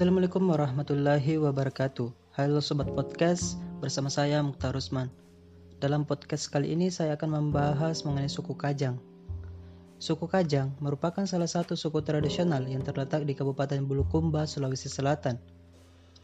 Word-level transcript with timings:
Assalamualaikum 0.00 0.48
warahmatullahi 0.48 1.36
wabarakatuh. 1.36 2.32
Halo 2.32 2.64
sobat 2.64 2.88
podcast, 2.96 3.60
bersama 3.84 4.08
saya 4.08 4.40
Mukhtar 4.40 4.72
Rusman. 4.72 5.12
Dalam 5.76 6.08
podcast 6.08 6.48
kali 6.48 6.72
ini 6.72 6.88
saya 6.88 7.20
akan 7.20 7.28
membahas 7.36 8.00
mengenai 8.08 8.32
suku 8.32 8.56
Kajang. 8.56 8.96
Suku 10.00 10.24
Kajang 10.24 10.72
merupakan 10.80 11.20
salah 11.28 11.44
satu 11.44 11.76
suku 11.76 12.00
tradisional 12.00 12.64
yang 12.64 12.80
terletak 12.80 13.28
di 13.28 13.36
Kabupaten 13.36 13.84
Bulukumba, 13.84 14.48
Sulawesi 14.48 14.88
Selatan. 14.88 15.36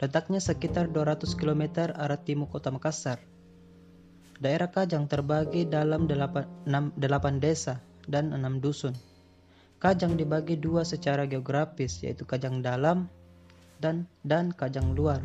Letaknya 0.01 0.41
sekitar 0.41 0.89
200 0.89 1.37
km 1.37 1.93
arah 1.93 2.17
timur 2.17 2.49
kota 2.49 2.73
Makassar. 2.73 3.21
Daerah 4.41 4.73
Kajang 4.73 5.05
terbagi 5.05 5.69
dalam 5.69 6.09
8, 6.09 6.65
6, 6.65 6.97
8 6.97 7.45
desa 7.45 7.85
dan 8.09 8.33
6 8.33 8.41
dusun. 8.57 8.97
Kajang 9.77 10.17
dibagi 10.17 10.57
dua 10.57 10.89
secara 10.89 11.29
geografis, 11.29 12.01
yaitu 12.01 12.25
Kajang 12.25 12.65
Dalam 12.65 13.13
dan 13.83 14.09
dan 14.27 14.53
Kajang 14.53 14.97
Luar. 14.97 15.21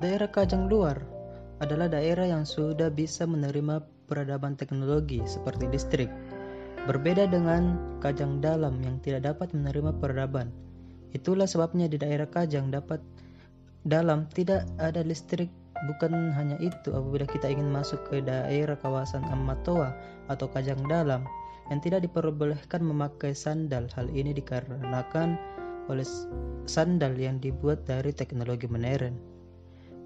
Daerah 0.00 0.30
Kajang 0.32 0.70
Luar 0.72 0.96
adalah 1.60 1.92
daerah 1.92 2.24
yang 2.24 2.48
sudah 2.48 2.88
bisa 2.88 3.28
menerima 3.28 3.84
peradaban 4.08 4.56
teknologi 4.56 5.20
seperti 5.28 5.68
listrik. 5.68 6.08
Berbeda 6.88 7.28
dengan 7.28 7.76
Kajang 8.00 8.40
Dalam 8.40 8.80
yang 8.80 8.96
tidak 9.04 9.28
dapat 9.28 9.52
menerima 9.52 10.00
peradaban. 10.00 10.48
Itulah 11.12 11.44
sebabnya 11.44 11.84
di 11.90 12.00
daerah 12.00 12.24
Kajang 12.24 12.72
dapat 12.72 13.04
dalam 13.84 14.28
tidak 14.32 14.64
ada 14.80 15.04
listrik 15.04 15.52
Bukan 15.80 16.12
hanya 16.36 16.60
itu, 16.60 16.92
apabila 16.92 17.24
kita 17.24 17.48
ingin 17.48 17.72
masuk 17.72 18.04
ke 18.12 18.20
daerah 18.20 18.76
kawasan 18.76 19.24
Amatoa 19.32 19.96
atau 20.28 20.44
Kajang 20.52 20.84
Dalam, 20.84 21.24
yang 21.70 21.78
tidak 21.78 22.04
diperbolehkan 22.04 22.82
memakai 22.82 23.32
sandal. 23.32 23.86
Hal 23.94 24.10
ini 24.10 24.34
dikarenakan 24.34 25.38
oleh 25.86 26.06
sandal 26.66 27.14
yang 27.14 27.38
dibuat 27.38 27.86
dari 27.86 28.10
teknologi 28.10 28.66
modern. 28.66 29.14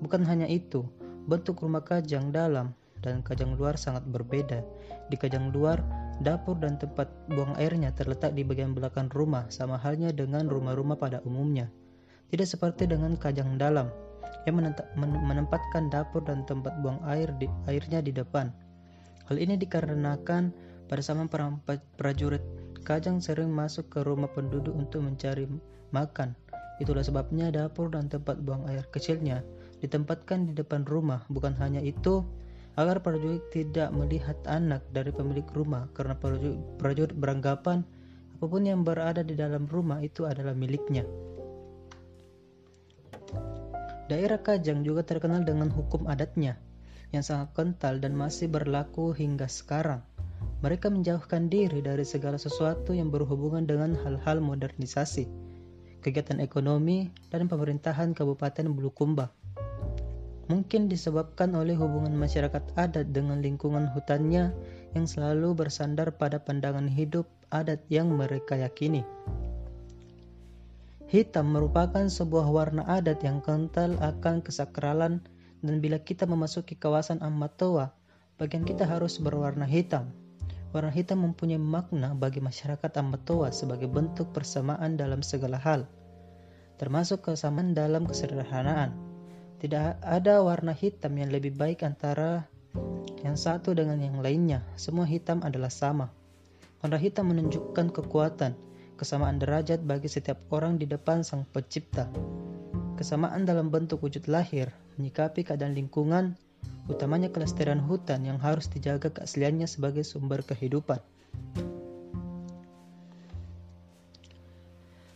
Bukan 0.05 0.23
hanya 0.29 0.45
itu, 0.45 0.85
bentuk 1.25 1.65
rumah 1.65 1.81
kajang 1.81 2.29
dalam 2.29 2.77
dan 3.01 3.25
kajang 3.25 3.57
luar 3.57 3.77
sangat 3.77 4.05
berbeda. 4.09 4.65
Di 5.09 5.17
kajang 5.17 5.53
luar, 5.53 5.81
dapur 6.25 6.57
dan 6.61 6.81
tempat 6.81 7.09
buang 7.33 7.57
airnya 7.61 7.93
terletak 7.93 8.33
di 8.37 8.45
bagian 8.45 8.73
belakang 8.73 9.09
rumah, 9.13 9.49
sama 9.53 9.77
halnya 9.81 10.13
dengan 10.13 10.49
rumah-rumah 10.49 10.97
pada 10.97 11.21
umumnya. 11.25 11.69
Tidak 12.33 12.49
seperti 12.49 12.89
dengan 12.89 13.17
kajang 13.17 13.61
dalam, 13.61 13.93
yang 14.45 14.61
menempatkan 15.05 15.89
dapur 15.89 16.25
dan 16.25 16.45
tempat 16.45 16.77
buang 16.81 17.01
air 17.09 17.29
di, 17.41 17.49
airnya 17.69 18.01
di 18.05 18.13
depan. 18.13 18.53
Hal 19.25 19.41
ini 19.41 19.57
dikarenakan 19.57 20.53
perang 20.87 21.61
prajurit, 21.97 22.45
Kajang 22.85 23.25
sering 23.25 23.49
masuk 23.49 23.89
ke 23.89 24.05
rumah 24.05 24.29
penduduk 24.29 24.77
untuk 24.77 25.01
mencari 25.01 25.49
makan. 25.89 26.37
Itulah 26.83 27.01
sebabnya 27.01 27.49
dapur 27.49 27.89
dan 27.89 28.13
tempat 28.13 28.43
buang 28.45 28.69
air 28.69 28.85
kecilnya 28.93 29.41
ditempatkan 29.81 30.51
di 30.51 30.53
depan 30.53 30.85
rumah. 30.85 31.25
Bukan 31.33 31.57
hanya 31.57 31.81
itu, 31.81 32.25
agar 32.75 33.01
prajurit 33.01 33.41
tidak 33.55 33.89
melihat 33.95 34.37
anak 34.45 34.83
dari 34.91 35.15
pemilik 35.15 35.47
rumah 35.55 35.87
karena 35.95 36.19
prajurit, 36.19 36.61
prajurit 36.77 37.15
beranggapan 37.15 37.87
apa 38.35 38.45
pun 38.51 38.63
yang 38.67 38.83
berada 38.85 39.23
di 39.25 39.39
dalam 39.39 39.65
rumah 39.65 40.03
itu 40.05 40.27
adalah 40.29 40.53
miliknya. 40.53 41.07
Daerah 44.05 44.37
Kajang 44.37 44.85
juga 44.85 45.01
terkenal 45.01 45.49
dengan 45.49 45.73
hukum 45.73 46.05
adatnya 46.11 46.61
yang 47.15 47.25
sangat 47.25 47.57
kental 47.57 48.03
dan 48.03 48.13
masih 48.13 48.53
berlaku 48.53 49.17
hingga 49.17 49.49
sekarang. 49.49 50.05
Mereka 50.65 50.89
menjauhkan 50.89 51.53
diri 51.53 51.85
dari 51.85 52.09
segala 52.09 52.41
sesuatu 52.41 52.97
yang 52.97 53.13
berhubungan 53.13 53.69
dengan 53.69 53.93
hal-hal 54.01 54.41
modernisasi, 54.41 55.29
kegiatan 56.01 56.41
ekonomi, 56.41 57.13
dan 57.29 57.53
pemerintahan 57.53 58.17
Kabupaten 58.17 58.73
Bulukumba. 58.73 59.29
Mungkin 60.49 60.89
disebabkan 60.89 61.53
oleh 61.53 61.77
hubungan 61.77 62.17
masyarakat 62.17 62.81
adat 62.81 63.13
dengan 63.13 63.45
lingkungan 63.45 63.93
hutannya 63.93 64.57
yang 64.97 65.05
selalu 65.05 65.53
bersandar 65.53 66.17
pada 66.17 66.41
pandangan 66.41 66.89
hidup 66.89 67.29
adat 67.53 67.85
yang 67.93 68.09
mereka 68.17 68.57
yakini. 68.57 69.05
Hitam 71.13 71.53
merupakan 71.53 72.09
sebuah 72.09 72.49
warna 72.49 72.89
adat 72.89 73.21
yang 73.21 73.45
kental 73.45 74.01
akan 74.01 74.41
kesakralan 74.41 75.21
dan 75.61 75.85
bila 75.85 76.01
kita 76.01 76.25
memasuki 76.25 76.73
kawasan 76.73 77.21
Amatoa, 77.21 77.93
bagian 78.41 78.65
kita 78.65 78.89
harus 78.89 79.21
berwarna 79.21 79.69
hitam. 79.69 80.24
Warna 80.75 80.91
hitam 80.91 81.23
mempunyai 81.23 81.63
makna 81.63 82.19
bagi 82.19 82.43
masyarakat 82.43 82.91
Amatoa 82.99 83.55
sebagai 83.55 83.87
bentuk 83.87 84.35
persamaan 84.35 84.99
dalam 84.99 85.23
segala 85.23 85.55
hal, 85.55 85.87
termasuk 86.83 87.31
kesamaan 87.31 87.79
dalam 87.79 88.11
kesederhanaan. 88.11 88.91
Tidak 89.63 90.03
ada 90.03 90.43
warna 90.43 90.75
hitam 90.75 91.15
yang 91.15 91.31
lebih 91.31 91.55
baik 91.55 91.87
antara 91.87 92.51
yang 93.23 93.39
satu 93.39 93.71
dengan 93.71 94.03
yang 94.03 94.19
lainnya. 94.19 94.67
Semua 94.75 95.07
hitam 95.07 95.47
adalah 95.47 95.71
sama. 95.71 96.11
Warna 96.83 96.99
hitam 96.99 97.31
menunjukkan 97.31 97.95
kekuatan, 97.95 98.59
kesamaan 98.99 99.39
derajat 99.39 99.79
bagi 99.87 100.11
setiap 100.11 100.43
orang 100.51 100.83
di 100.83 100.91
depan 100.91 101.23
Sang 101.23 101.47
Pencipta. 101.47 102.11
Kesamaan 102.99 103.47
dalam 103.47 103.71
bentuk 103.71 104.03
wujud 104.03 104.27
lahir, 104.27 104.75
menyikapi 104.99 105.47
keadaan 105.47 105.79
lingkungan, 105.79 106.35
utamanya 106.85 107.33
kelestarian 107.33 107.81
hutan 107.81 108.29
yang 108.29 108.37
harus 108.37 108.69
dijaga 108.69 109.09
keasliannya 109.09 109.65
sebagai 109.65 110.05
sumber 110.05 110.45
kehidupan. 110.45 111.01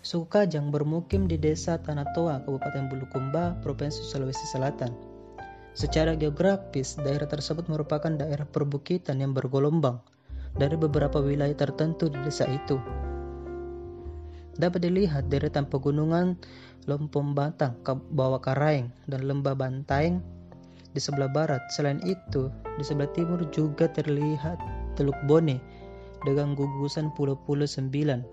Suku 0.01 0.25
Kajang 0.25 0.73
bermukim 0.73 1.29
di 1.29 1.37
desa 1.37 1.77
Tanatoa, 1.77 2.41
Kabupaten 2.41 2.89
Bulukumba, 2.89 3.61
Provinsi 3.61 4.01
Sulawesi 4.09 4.49
Selatan. 4.49 4.97
Secara 5.77 6.17
geografis, 6.17 6.97
daerah 6.97 7.29
tersebut 7.29 7.69
merupakan 7.69 8.09
daerah 8.09 8.49
perbukitan 8.49 9.21
yang 9.21 9.37
bergelombang 9.37 10.01
dari 10.57 10.81
beberapa 10.81 11.21
wilayah 11.21 11.53
tertentu 11.53 12.09
di 12.09 12.17
desa 12.25 12.49
itu. 12.49 12.81
Dapat 14.57 14.81
dilihat 14.81 15.29
deretan 15.29 15.69
pegunungan 15.69 16.41
Lompong 16.89 17.37
Batang, 17.37 17.77
Bawah 18.09 18.41
Karaeng, 18.41 18.89
dan 19.05 19.29
Lembah 19.29 19.55
Bantaeng 19.55 20.38
di 20.99 21.01
sebelah 21.07 21.31
barat. 21.31 21.63
Selain 21.71 22.03
itu, 22.03 22.51
di 22.75 22.83
sebelah 22.83 23.07
timur 23.15 23.39
juga 23.55 23.87
terlihat 23.87 24.59
Teluk 24.99 25.15
Bone 25.31 25.63
dengan 26.27 26.59
gugusan 26.59 27.15
pulau-pulau 27.15 27.71
sembilan. 27.71 28.27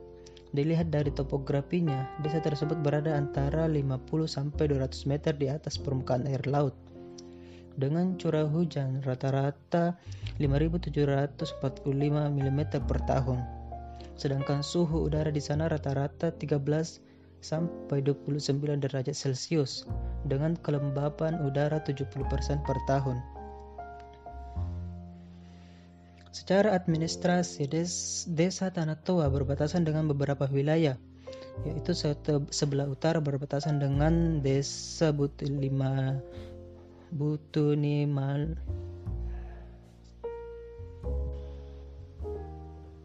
Dilihat 0.57 0.89
dari 0.89 1.13
topografinya, 1.13 2.09
desa 2.25 2.41
tersebut 2.41 2.81
berada 2.81 3.13
antara 3.13 3.69
50 3.69 4.01
sampai 4.25 4.73
200 4.73 5.05
meter 5.05 5.37
di 5.37 5.45
atas 5.45 5.77
permukaan 5.77 6.25
air 6.25 6.41
laut. 6.49 6.73
Dengan 7.77 8.17
curah 8.17 8.49
hujan 8.49 9.05
rata-rata 9.05 9.93
5.745 10.41 11.85
mm 12.33 12.59
per 12.81 12.99
tahun. 13.05 13.39
Sedangkan 14.15 14.65
suhu 14.65 15.05
udara 15.05 15.27
di 15.27 15.43
sana 15.43 15.67
rata-rata 15.67 16.33
13 16.33 17.04
sampai 17.45 18.01
29 18.01 18.57
derajat 18.81 19.13
Celcius 19.13 19.85
dengan 20.25 20.57
kelembapan 20.57 21.37
udara 21.45 21.77
70% 21.77 22.09
per 22.65 22.77
tahun. 22.89 23.21
Secara 26.33 26.73
administrasi, 26.75 27.69
des, 27.69 28.25
desa 28.27 28.73
Tanah 28.73 28.99
Toa 28.99 29.29
berbatasan 29.31 29.87
dengan 29.87 30.09
beberapa 30.09 30.49
wilayah, 30.51 30.99
yaitu 31.63 31.95
sebelah 32.51 32.91
utara 32.91 33.23
berbatasan 33.23 33.79
dengan 33.79 34.43
desa 34.43 35.15
Butunimal, 35.15 36.19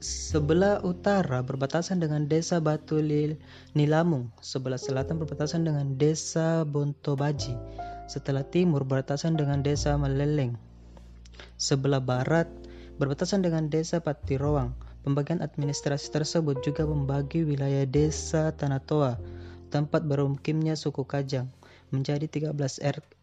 Sebelah 0.00 0.81
utara 0.81 1.44
berbatasan 1.44 2.00
dengan 2.00 2.25
desa 2.25 2.56
Batu 2.56 3.05
Nilamung, 3.76 4.32
sebelah 4.41 4.81
selatan 4.81 5.20
berbatasan 5.20 5.69
dengan 5.69 6.00
desa 6.00 6.64
Bontobaji, 6.64 7.52
setelah 8.08 8.41
timur 8.41 8.88
berbatasan 8.88 9.37
dengan 9.37 9.61
desa 9.61 10.00
Meleleng. 10.00 10.56
Sebelah 11.61 12.00
barat 12.00 12.49
berbatasan 12.97 13.44
dengan 13.44 13.69
desa 13.69 14.00
Patiroang. 14.00 14.73
Pembagian 15.05 15.44
administrasi 15.44 16.08
tersebut 16.17 16.64
juga 16.64 16.88
membagi 16.88 17.44
wilayah 17.44 17.85
desa 17.85 18.56
Tanatoa, 18.56 19.20
tempat 19.69 20.08
berumkimnya 20.08 20.81
suku 20.81 21.05
Kajang, 21.05 21.52
menjadi 21.93 22.25
13 22.25 22.56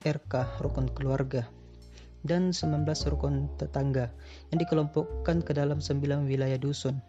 RK 0.06 0.34
rukun 0.62 0.94
keluarga 0.94 1.50
dan 2.26 2.56
19 2.56 2.86
rukun 3.14 3.52
tetangga 3.60 4.14
yang 4.50 4.60
dikelompokkan 4.62 5.44
ke 5.46 5.52
dalam 5.54 5.84
9 5.84 6.26
wilayah 6.26 6.58
dusun. 6.58 7.02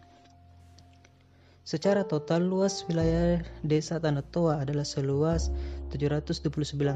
Secara 1.69 2.01
total 2.01 2.49
luas 2.49 2.81
wilayah 2.89 3.45
desa 3.61 4.01
Tanah 4.01 4.25
Toa 4.25 4.65
adalah 4.65 4.81
seluas 4.81 5.53
729 5.93 6.49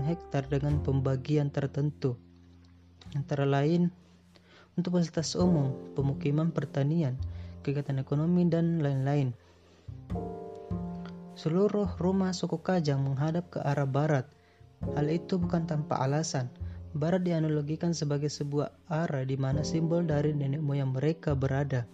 hektar 0.09 0.49
dengan 0.49 0.81
pembagian 0.81 1.53
tertentu. 1.53 2.17
Antara 3.13 3.45
lain 3.45 3.93
untuk 4.73 4.97
fasilitas 4.97 5.37
umum, 5.37 5.93
pemukiman 5.93 6.49
pertanian, 6.49 7.13
kegiatan 7.61 8.01
ekonomi 8.01 8.49
dan 8.49 8.81
lain-lain. 8.81 9.37
Seluruh 11.37 11.93
rumah 12.01 12.33
suku 12.33 12.57
Kajang 12.57 13.01
menghadap 13.05 13.53
ke 13.53 13.59
arah 13.61 13.85
barat. 13.85 14.25
Hal 14.97 15.05
itu 15.13 15.37
bukan 15.37 15.69
tanpa 15.69 16.01
alasan. 16.01 16.49
Barat 16.93 17.25
dianalogikan 17.25 17.89
sebagai 17.97 18.29
sebuah 18.29 18.69
arah 18.85 19.25
di 19.25 19.33
mana 19.33 19.65
simbol 19.65 20.05
dari 20.05 20.29
nenek 20.29 20.61
moyang 20.61 20.93
mereka 20.93 21.33
berada. 21.33 21.89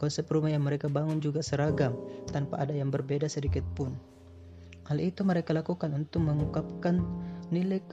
Konsep 0.00 0.24
rumah 0.32 0.48
yang 0.48 0.64
mereka 0.64 0.88
bangun 0.88 1.20
juga 1.20 1.44
seragam, 1.44 1.92
tanpa 2.32 2.56
ada 2.56 2.72
yang 2.72 2.88
berbeda 2.88 3.28
sedikit 3.28 3.60
pun. 3.76 3.92
Hal 4.88 4.96
itu 4.96 5.20
mereka 5.28 5.52
lakukan 5.52 5.92
untuk 5.92 6.24
mengungkapkan 6.24 7.04
nilai 7.52 7.84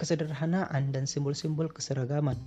kesederhanaan 0.00 0.88
dan 0.88 1.04
simbol-simbol 1.04 1.68
keseragaman. 1.68 2.40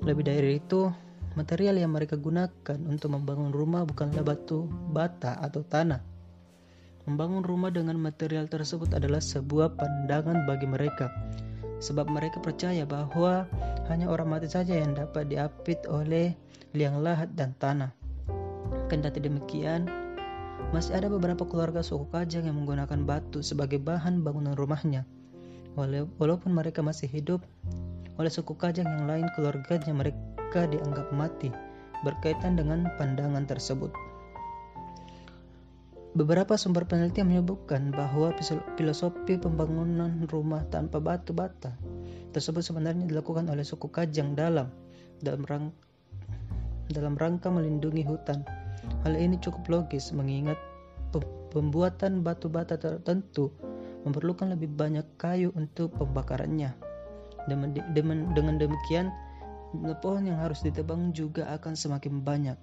Lebih 0.00 0.24
dari 0.24 0.56
itu, 0.56 0.88
material 1.36 1.76
yang 1.76 1.92
mereka 1.92 2.16
gunakan 2.16 2.80
untuk 2.88 3.12
membangun 3.12 3.52
rumah 3.52 3.84
bukanlah 3.84 4.24
batu, 4.24 4.64
bata, 4.90 5.36
atau 5.44 5.60
tanah, 5.60 6.00
Membangun 7.02 7.42
rumah 7.42 7.74
dengan 7.74 7.98
material 7.98 8.46
tersebut 8.46 8.94
adalah 8.94 9.18
sebuah 9.18 9.74
pandangan 9.74 10.46
bagi 10.46 10.70
mereka, 10.70 11.10
sebab 11.82 12.06
mereka 12.06 12.38
percaya 12.38 12.86
bahwa 12.86 13.50
hanya 13.90 14.06
orang 14.06 14.30
mati 14.30 14.46
saja 14.46 14.78
yang 14.78 14.94
dapat 14.94 15.26
diapit 15.26 15.82
oleh 15.90 16.38
liang 16.78 17.02
lahat 17.02 17.34
dan 17.34 17.58
tanah. 17.58 17.90
Kendati 18.86 19.18
demikian, 19.18 19.90
masih 20.70 20.94
ada 20.94 21.10
beberapa 21.10 21.42
keluarga 21.42 21.82
suku 21.82 22.06
Kajang 22.14 22.46
yang 22.46 22.62
menggunakan 22.62 23.02
batu 23.02 23.42
sebagai 23.42 23.82
bahan 23.82 24.22
bangunan 24.22 24.54
rumahnya. 24.54 25.02
Walaupun 26.16 26.54
mereka 26.54 26.86
masih 26.86 27.10
hidup, 27.10 27.42
oleh 28.14 28.30
suku 28.30 28.54
Kajang 28.54 28.86
yang 28.86 29.04
lain 29.10 29.26
keluarganya 29.34 29.90
mereka 29.90 30.70
dianggap 30.70 31.10
mati 31.10 31.50
berkaitan 32.06 32.54
dengan 32.54 32.86
pandangan 32.94 33.42
tersebut. 33.48 33.90
Beberapa 36.12 36.60
sumber 36.60 36.84
penelitian 36.84 37.32
menyebutkan 37.32 37.88
bahwa 37.88 38.36
filosofi 38.76 39.40
pembangunan 39.40 40.28
rumah 40.28 40.60
tanpa 40.68 41.00
batu 41.00 41.32
bata 41.32 41.72
tersebut 42.36 42.60
sebenarnya 42.60 43.08
dilakukan 43.08 43.48
oleh 43.48 43.64
suku 43.64 43.88
Kajang 43.88 44.36
dalam 44.36 44.68
dalam, 45.22 45.46
rang, 45.46 45.66
dalam 46.90 47.14
rangka 47.16 47.48
melindungi 47.48 48.02
hutan. 48.04 48.42
Hal 49.06 49.14
ini 49.14 49.38
cukup 49.38 49.62
logis 49.70 50.10
mengingat 50.10 50.58
pembuatan 51.54 52.26
batu 52.26 52.50
bata 52.50 52.74
tertentu 52.74 53.54
memerlukan 54.02 54.50
lebih 54.50 54.68
banyak 54.74 55.06
kayu 55.16 55.54
untuk 55.54 55.94
pembakarannya. 55.94 56.74
Dengan 57.46 58.56
demikian, 58.58 59.14
pohon 60.02 60.26
yang 60.26 60.42
harus 60.42 60.60
ditebang 60.66 61.14
juga 61.14 61.46
akan 61.54 61.78
semakin 61.78 62.20
banyak. 62.20 62.58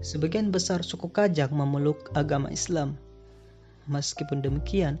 Sebagian 0.00 0.48
besar 0.48 0.80
suku 0.80 1.12
Kajang 1.12 1.52
memeluk 1.52 2.08
agama 2.16 2.48
Islam. 2.48 2.96
Meskipun 3.84 4.40
demikian, 4.40 4.96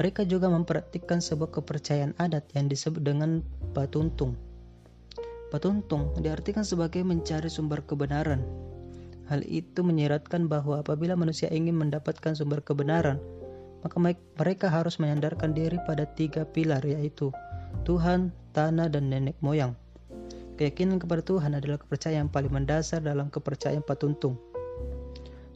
mereka 0.00 0.24
juga 0.24 0.48
mempraktikkan 0.48 1.20
sebuah 1.20 1.60
kepercayaan 1.60 2.16
adat 2.16 2.48
yang 2.56 2.72
disebut 2.72 3.04
dengan 3.04 3.44
patuntung. 3.76 4.40
Patuntung 5.52 6.16
diartikan 6.24 6.64
sebagai 6.64 7.04
mencari 7.04 7.52
sumber 7.52 7.84
kebenaran. 7.84 8.40
Hal 9.28 9.44
itu 9.44 9.84
menyiratkan 9.84 10.48
bahwa 10.48 10.80
apabila 10.80 11.20
manusia 11.20 11.52
ingin 11.52 11.76
mendapatkan 11.76 12.32
sumber 12.32 12.64
kebenaran, 12.64 13.20
maka 13.84 13.96
mereka 14.40 14.72
harus 14.72 14.96
menyandarkan 14.96 15.52
diri 15.52 15.76
pada 15.84 16.08
tiga 16.08 16.48
pilar 16.48 16.80
yaitu 16.80 17.28
Tuhan, 17.84 18.32
tanah, 18.56 18.88
dan 18.88 19.12
nenek 19.12 19.36
moyang. 19.44 19.76
Keyakinan 20.60 21.00
kepada 21.00 21.24
Tuhan 21.24 21.56
adalah 21.56 21.80
kepercayaan 21.80 22.28
paling 22.28 22.52
mendasar 22.52 23.00
dalam 23.00 23.32
kepercayaan 23.32 23.80
patuntung. 23.80 24.36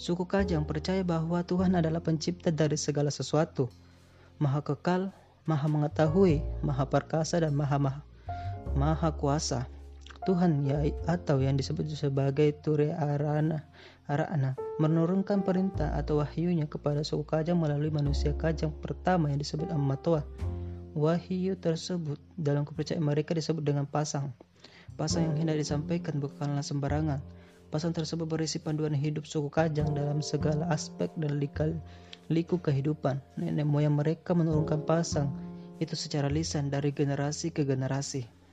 Suku 0.00 0.24
Kajang 0.24 0.64
percaya 0.64 1.04
bahwa 1.04 1.44
Tuhan 1.44 1.76
adalah 1.76 2.00
pencipta 2.00 2.48
dari 2.48 2.80
segala 2.80 3.12
sesuatu, 3.12 3.68
maha 4.40 4.64
kekal, 4.64 5.12
maha 5.44 5.68
mengetahui, 5.68 6.40
maha 6.64 6.88
perkasa, 6.88 7.36
dan 7.36 7.52
maha, 7.52 7.76
maha, 7.76 8.00
maha 8.72 9.12
kuasa. 9.12 9.68
Tuhan 10.24 10.64
ya 10.64 10.80
atau 11.04 11.36
yang 11.36 11.60
disebut 11.60 11.84
sebagai 11.92 12.56
Ture 12.64 12.96
Arana, 12.96 13.60
Arana 14.08 14.56
menurunkan 14.80 15.44
perintah 15.44 15.92
atau 16.00 16.24
wahyunya 16.24 16.64
kepada 16.64 17.04
suku 17.04 17.28
Kajang 17.28 17.60
melalui 17.60 17.92
manusia 17.92 18.32
Kajang 18.32 18.72
pertama 18.80 19.28
yang 19.28 19.36
disebut 19.36 19.68
Ammatoa. 19.68 20.24
Wahyu 20.96 21.60
tersebut 21.60 22.16
dalam 22.40 22.64
kepercayaan 22.64 23.04
mereka 23.04 23.36
disebut 23.36 23.60
dengan 23.60 23.84
pasang. 23.84 24.32
Pasang 24.94 25.26
yang 25.26 25.35
hendak 25.43 25.58
disampaikan 25.58 26.23
bukanlah 26.23 26.62
sembarangan. 26.62 27.19
Pasang 27.75 27.91
tersebut 27.91 28.31
berisi 28.31 28.62
panduan 28.62 28.94
hidup 28.94 29.26
suku 29.26 29.50
Kajang 29.50 29.91
dalam 29.91 30.23
segala 30.23 30.70
aspek 30.70 31.11
dan 31.19 31.43
likal, 31.43 31.75
liku 32.31 32.62
kehidupan. 32.62 33.19
Nenek 33.35 33.67
moyang 33.67 33.99
mereka 33.99 34.38
menurunkan 34.38 34.87
pasang 34.87 35.35
itu 35.82 35.99
secara 35.99 36.31
lisan 36.31 36.70
dari 36.70 36.94
generasi 36.94 37.50
ke 37.50 37.67
generasi. 37.67 38.44